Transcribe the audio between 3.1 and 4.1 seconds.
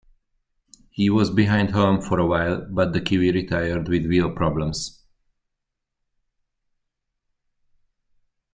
retired with